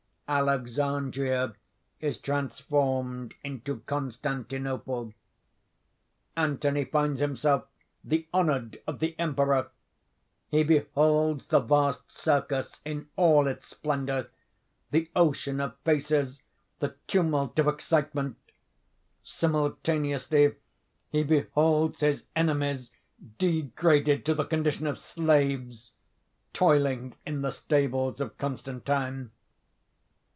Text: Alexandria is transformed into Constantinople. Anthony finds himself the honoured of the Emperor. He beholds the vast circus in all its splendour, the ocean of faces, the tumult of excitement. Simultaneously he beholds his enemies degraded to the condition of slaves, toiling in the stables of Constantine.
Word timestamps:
Alexandria 0.33 1.53
is 1.99 2.17
transformed 2.17 3.35
into 3.43 3.81
Constantinople. 3.81 5.13
Anthony 6.37 6.85
finds 6.85 7.19
himself 7.19 7.65
the 8.01 8.29
honoured 8.33 8.81
of 8.87 8.99
the 8.99 9.13
Emperor. 9.19 9.71
He 10.47 10.63
beholds 10.63 11.47
the 11.47 11.59
vast 11.59 12.09
circus 12.17 12.79
in 12.85 13.09
all 13.17 13.45
its 13.45 13.67
splendour, 13.67 14.27
the 14.91 15.11
ocean 15.17 15.59
of 15.59 15.77
faces, 15.79 16.41
the 16.79 16.95
tumult 17.07 17.59
of 17.59 17.67
excitement. 17.67 18.37
Simultaneously 19.25 20.55
he 21.09 21.25
beholds 21.25 21.99
his 21.99 22.23
enemies 22.37 22.89
degraded 23.37 24.25
to 24.27 24.33
the 24.33 24.45
condition 24.45 24.87
of 24.87 24.97
slaves, 24.97 25.91
toiling 26.53 27.17
in 27.25 27.41
the 27.41 27.51
stables 27.51 28.21
of 28.21 28.37
Constantine. 28.37 29.31